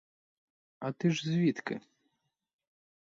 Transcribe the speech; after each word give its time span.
А 0.79 0.91
ти 0.91 1.11
ж 1.11 1.23
звідки? 1.31 1.81